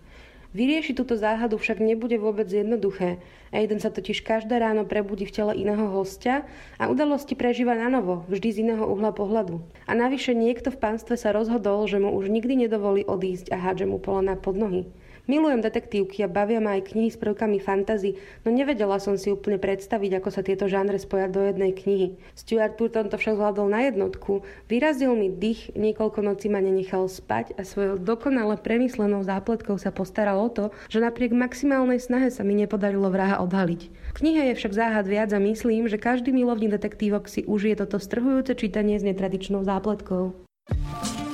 [0.51, 3.23] Vyriešiť túto záhadu však nebude vôbec jednoduché.
[3.55, 6.43] Aiden sa totiž každé ráno prebudí v tele iného hostia
[6.75, 9.63] a udalosti prežíva na novo, vždy z iného uhla pohľadu.
[9.87, 13.87] A navyše niekto v pánstve sa rozhodol, že mu už nikdy nedovolí odísť a hádže
[13.87, 14.91] mu polena pod nohy.
[15.31, 19.63] Milujem detektívky a bavia ma aj knihy s prvkami fantazy, no nevedela som si úplne
[19.63, 22.19] predstaviť, ako sa tieto žánre spoja do jednej knihy.
[22.35, 24.43] Stuart Turton to však zvládol na jednotku.
[24.67, 30.35] Vyrazil mi dých, niekoľko nocí ma nenechal spať a svojou dokonale premyslenou zápletkou sa postaral
[30.43, 34.11] o to, že napriek maximálnej snahe sa mi nepodarilo vraha odhaliť.
[34.11, 38.03] V knihe je však záhad viac a myslím, že každý milovník detektívok si užije toto
[38.03, 40.35] strhujúce čítanie s netradičnou zápletkou.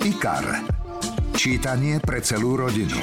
[0.05, 0.69] IKAR.
[1.33, 2.97] Čítanie pre celú rodinu.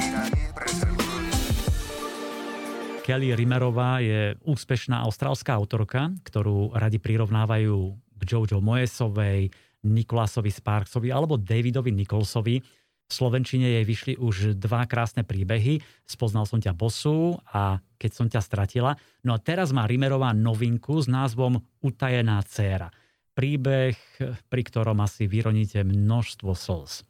[3.04, 9.52] Kelly Rimerová je úspešná austrálska autorka, ktorú radi prirovnávajú k Jojo Moesovej,
[9.84, 12.64] Nikolasovi Sparksovi alebo Davidovi Nicholsovi.
[13.04, 15.84] V Slovenčine jej vyšli už dva krásne príbehy.
[16.08, 18.96] Spoznal som ťa bosu a keď som ťa stratila.
[19.20, 22.88] No a teraz má Rimerová novinku s názvom Utajená dcéra.
[23.36, 24.00] Príbeh,
[24.48, 27.04] pri ktorom asi vyroníte množstvo slz.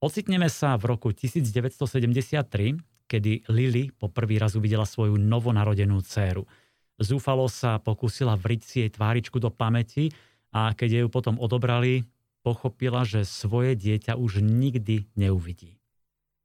[0.00, 2.80] Ocitneme sa v roku 1973,
[3.10, 6.46] kedy Lily po prvý raz uvidela svoju novonarodenú dceru.
[7.02, 10.14] Zúfalo sa pokúsila vriť si jej tváričku do pamäti
[10.54, 12.06] a keď ju potom odobrali,
[12.46, 15.82] pochopila, že svoje dieťa už nikdy neuvidí.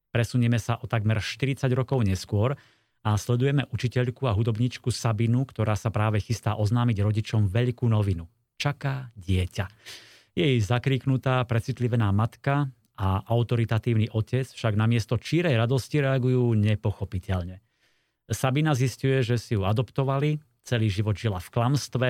[0.09, 2.57] Presunieme sa o takmer 40 rokov neskôr
[3.05, 8.25] a sledujeme učiteľku a hudobničku Sabinu, ktorá sa práve chystá oznámiť rodičom veľkú novinu.
[8.57, 9.67] Čaká dieťa.
[10.35, 17.59] Jej zakriknutá, precitlivená matka a autoritatívny otec však namiesto čírej radosti reagujú nepochopiteľne.
[18.31, 22.07] Sabina zistuje, že si ju adoptovali, celý život žila v klamstve,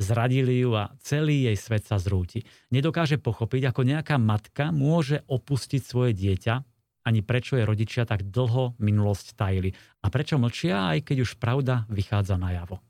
[0.00, 2.40] zradili ju a celý jej svet sa zrúti.
[2.72, 6.54] Nedokáže pochopiť, ako nejaká matka môže opustiť svoje dieťa,
[7.04, 11.84] ani prečo jej rodičia tak dlho minulosť tajili a prečo mlčia, aj keď už pravda
[11.92, 12.80] vychádza najavo.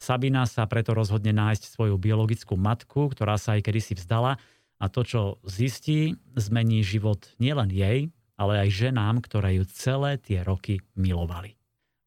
[0.00, 4.40] Sabina sa preto rozhodne nájsť svoju biologickú matku, ktorá sa aj kedysi vzdala
[4.80, 8.08] a to, čo zistí, zmení život nielen jej,
[8.40, 11.60] ale aj ženám, ktoré ju celé tie roky milovali.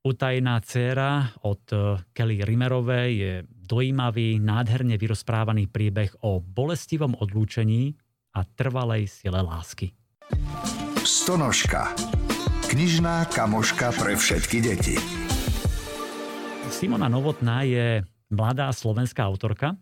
[0.04, 7.96] Utajená dcéra od eh, Kelly Rimerovej je dojímavý, nádherne vyrozprávaný príbeh o bolestivom odlúčení
[8.36, 9.96] a trvalej sile lásky.
[11.08, 11.96] Stonožka.
[12.68, 14.96] Knižná kamoška pre všetky deti.
[16.74, 18.02] Simona Novotná je
[18.34, 19.78] mladá slovenská autorka,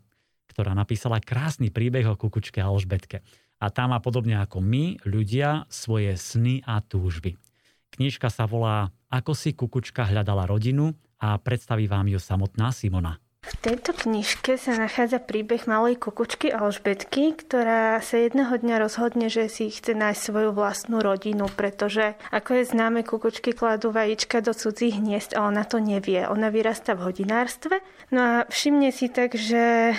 [0.51, 3.23] ktorá napísala krásny príbeh o kukučke Alžbetke.
[3.61, 7.39] A tá má podobne ako my, ľudia, svoje sny a túžby.
[7.95, 13.21] Knižka sa volá Ako si kukučka hľadala rodinu a predstaví vám ju samotná Simona.
[13.41, 19.49] V tejto knižke sa nachádza príbeh malej kukučky Alžbetky, ktorá sa jedného dňa rozhodne, že
[19.49, 25.01] si chce nájsť svoju vlastnú rodinu, pretože ako je známe, kukučky kladú vajíčka do cudzích
[25.01, 26.25] hniezd a ona to nevie.
[26.25, 27.81] Ona vyrasta v hodinárstve.
[28.13, 29.93] No a všimne si tak, že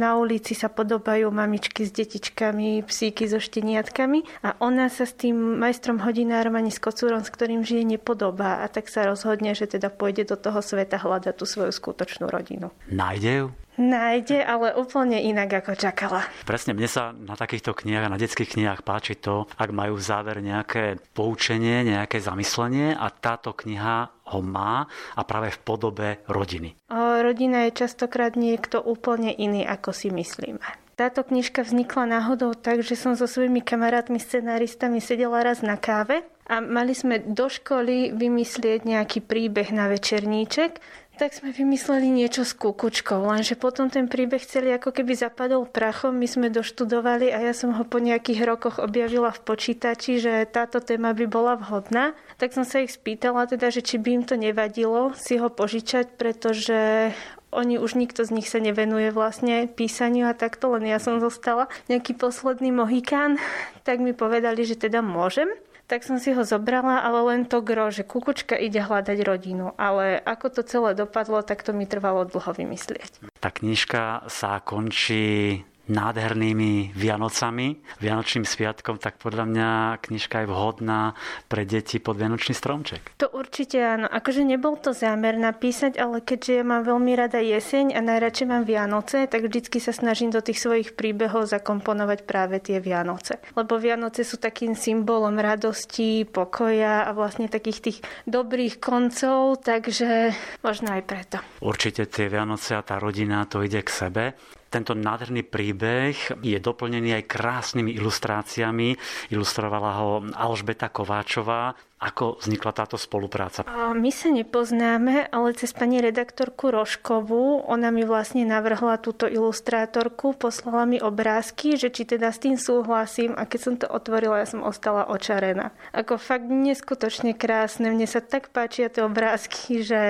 [0.00, 5.60] na ulici sa podobajú mamičky s detičkami, psíky so šteniatkami a ona sa s tým
[5.60, 9.92] majstrom hodinárom ani s kocúrom, s ktorým žije, nepodobá a tak sa rozhodne, že teda
[9.92, 12.72] pôjde do toho sveta hľadať tú svoju skutočnú rodinu.
[12.90, 13.46] Nájde ju?
[13.80, 16.28] Nájde, ale úplne inak ako čakala.
[16.44, 20.44] Presne, mne sa na takýchto knihách, na detských knihách páči to, ak majú v záver
[20.44, 24.84] nejaké poučenie, nejaké zamyslenie a táto kniha ho má
[25.16, 26.76] a práve v podobe rodiny.
[26.92, 30.82] O, rodina je častokrát niekto úplne iný, ako si myslíme.
[30.92, 36.20] Táto knižka vznikla náhodou tak, že som so svojimi kamarátmi scenáristami sedela raz na káve
[36.44, 40.76] a mali sme do školy vymyslieť nejaký príbeh na večerníček
[41.22, 46.18] tak sme vymysleli niečo s kukučkou, lenže potom ten príbeh celý ako keby zapadol prachom,
[46.18, 50.82] my sme doštudovali a ja som ho po nejakých rokoch objavila v počítači, že táto
[50.82, 52.18] téma by bola vhodná.
[52.42, 56.18] Tak som sa ich spýtala teda, že či by im to nevadilo si ho požičať,
[56.18, 57.14] pretože
[57.54, 61.70] oni už nikto z nich sa nevenuje vlastne písaniu a takto, len ja som zostala
[61.86, 63.38] nejaký posledný mohikán,
[63.86, 65.46] tak mi povedali, že teda môžem
[65.92, 69.76] tak som si ho zobrala, ale len to gro, že kukučka ide hľadať rodinu.
[69.76, 73.28] Ale ako to celé dopadlo, tak to mi trvalo dlho vymyslieť.
[73.36, 75.60] Tá knižka sa končí
[75.92, 79.68] nádhernými Vianocami, Vianočným sviatkom, tak podľa mňa
[80.00, 81.12] knižka je vhodná
[81.52, 83.12] pre deti pod Vianočný stromček.
[83.20, 84.08] To určite áno.
[84.08, 88.64] Akože nebol to zámer napísať, ale keďže ja mám veľmi rada jeseň a najradšej mám
[88.64, 93.38] Vianoce, tak vždycky sa snažím do tých svojich príbehov zakomponovať práve tie Vianoce.
[93.52, 100.32] Lebo Vianoce sú takým symbolom radosti, pokoja a vlastne takých tých dobrých koncov, takže
[100.64, 101.36] možno aj preto.
[101.60, 104.24] Určite tie Vianoce a tá rodina to ide k sebe.
[104.72, 108.96] Tento nádherný príbeh je doplnený aj krásnymi ilustráciami.
[109.28, 111.76] Ilustrovala ho Alžbeta Kováčová.
[112.02, 113.62] Ako vznikla táto spolupráca?
[113.94, 120.82] My sa nepoznáme, ale cez pani redaktorku Roškovú, ona mi vlastne navrhla túto ilustrátorku, poslala
[120.82, 124.66] mi obrázky, že či teda s tým súhlasím a keď som to otvorila, ja som
[124.66, 125.70] ostala očarená.
[125.94, 130.00] Ako fakt neskutočne krásne, mne sa tak páčia tie obrázky, že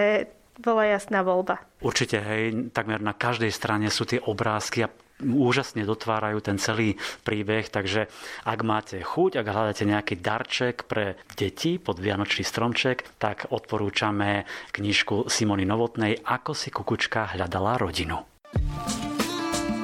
[0.61, 1.63] bola jasná voľba.
[1.81, 7.71] Určite, hej, takmer na každej strane sú tie obrázky a úžasne dotvárajú ten celý príbeh,
[7.71, 8.11] takže
[8.43, 15.31] ak máte chuť, ak hľadáte nejaký darček pre deti pod Vianočný stromček, tak odporúčame knižku
[15.31, 18.19] Simony Novotnej Ako si kukučka hľadala rodinu.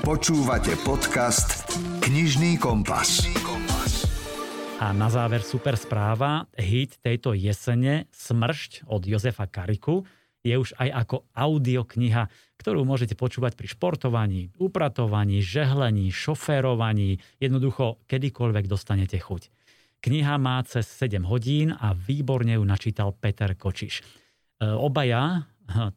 [0.03, 1.69] Počúvate podcast
[2.03, 3.29] Knižný kompas.
[4.79, 10.07] A na záver super správa, hit tejto jesene Smršť od Jozefa Kariku
[10.49, 12.27] je už aj ako audiokniha,
[12.59, 19.53] ktorú môžete počúvať pri športovaní, upratovaní, žehlení, šoférovaní, jednoducho kedykoľvek dostanete chuť.
[19.99, 24.01] Kniha má cez 7 hodín a výborne ju načítal Peter Kočiš.
[24.01, 24.03] E,
[24.65, 25.43] obaja,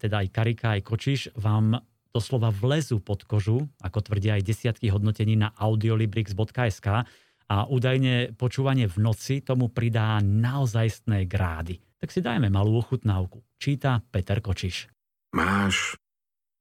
[0.02, 1.78] teda aj Karika, aj Kočiš, vám
[2.12, 7.08] doslova vlezu pod kožu, ako tvrdia aj desiatky hodnotení na audiolibrix.sk
[7.52, 13.46] a údajne počúvanie v noci tomu pridá naozajstné grády tak si dajme malú ochutnávku.
[13.62, 14.90] Číta Peter Kočiš.
[15.38, 16.02] Máš,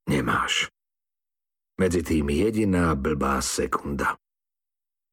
[0.04, 0.68] nemáš.
[1.80, 4.20] Medzi tým jediná blbá sekunda.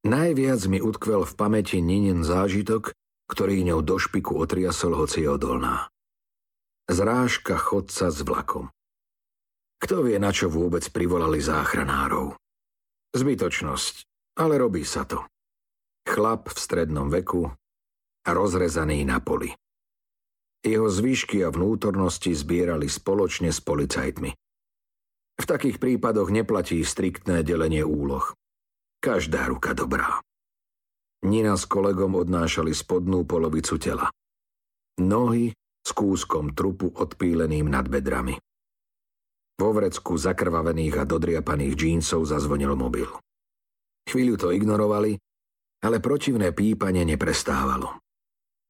[0.03, 2.91] Najviac mi utkvel v pamäti Ninin zážitok,
[3.31, 5.87] ktorý ňou do špiku otriasol, hoci odolná.
[6.91, 8.67] Zrážka chodca s vlakom.
[9.79, 12.35] Kto vie, na čo vôbec privolali záchranárov?
[13.15, 13.95] Zbytočnosť,
[14.43, 15.23] ale robí sa to.
[16.07, 17.51] Chlap v strednom veku,
[18.23, 19.51] rozrezaný na poli.
[20.63, 24.31] Jeho zvyšky a vnútornosti zbierali spoločne s policajtmi.
[25.37, 28.23] V takých prípadoch neplatí striktné delenie úloh.
[29.03, 30.23] Každá ruka dobrá.
[31.27, 34.07] Nina s kolegom odnášali spodnú polovicu tela.
[35.03, 35.51] Nohy
[35.83, 38.39] s kúskom trupu odpíleným nad bedrami.
[39.59, 43.11] Vo vrecku zakrvavených a dodriapaných džínsov zazvonil mobil.
[44.07, 45.19] Chvíľu to ignorovali,
[45.83, 48.01] ale protivné pípanie neprestávalo.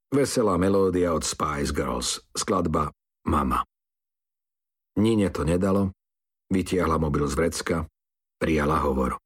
[0.08, 2.92] Veselá melódia od Spice Girls, skladba
[3.28, 3.64] Mama.
[4.98, 5.92] Nine to nedalo,
[6.48, 7.78] vytiahla mobil z vrecka,
[8.40, 9.20] prijala hovor.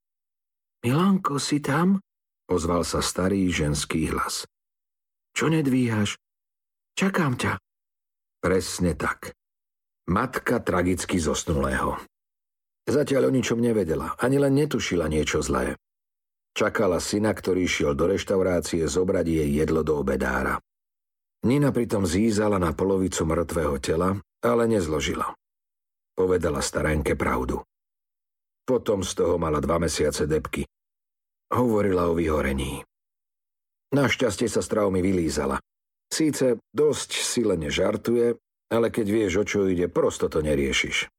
[0.82, 2.02] Milanko, si tam?
[2.50, 4.44] Ozval sa starý ženský hlas.
[5.32, 6.17] Čo nedvíhaš?
[6.98, 7.54] Čakám ťa.
[8.41, 9.32] Presne tak.
[10.10, 11.96] Matka tragicky zosnulého.
[12.89, 15.78] Zatiaľ o ničom nevedela, ani len netušila niečo zlé.
[16.52, 20.60] Čakala syna, ktorý šiel do reštaurácie zobrať jej jedlo do obedára.
[21.47, 25.34] Nina pritom zízala na polovicu mŕtvého tela, ale nezložila.
[26.12, 27.66] povedala starenke pravdu.
[28.68, 30.68] Potom z toho mala dva mesiace depky.
[31.49, 32.86] Hovorila o vyhorení.
[33.91, 35.58] Našťastie sa s traumy vylízala.
[36.12, 38.38] Síce dosť silene žartuje,
[38.70, 41.10] ale keď vieš, o čo ide, prosto to neriešiš.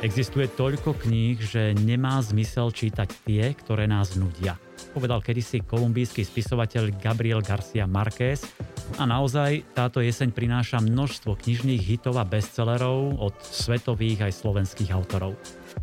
[0.00, 4.56] Existuje toľko kníh, že nemá zmysel čítať tie, ktoré nás nudia.
[4.96, 8.48] Povedal kedysi kolumbijský spisovateľ Gabriel Garcia Marquez
[8.96, 15.36] a naozaj táto jeseň prináša množstvo knižných hitov a bestsellerov od svetových aj slovenských autorov.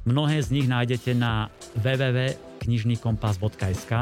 [0.10, 3.94] Mnohé z nich nájdete na www.knižnykompas.sk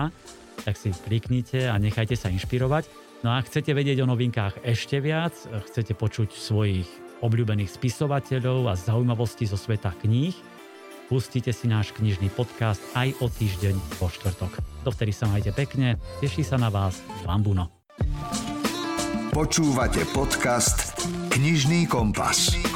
[0.63, 2.87] tak si kliknite a nechajte sa inšpirovať.
[3.27, 5.35] No a chcete vedieť o novinkách ešte viac,
[5.67, 6.87] chcete počuť svojich
[7.25, 10.37] obľúbených spisovateľov a zaujímavosti zo sveta kníh,
[11.09, 14.61] pustite si náš knižný podcast aj o týždeň vo štvrtok.
[14.85, 17.73] Dovtedy sa majte pekne, teší sa na vás Lambuno.
[19.33, 20.95] Počúvate podcast
[21.33, 22.55] Knižný kompas.
[22.55, 22.74] Knižný kompas.